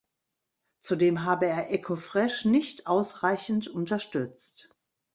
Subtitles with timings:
[0.79, 4.71] Zudem habe er Eko Fresh nicht ausreichend unterstützt.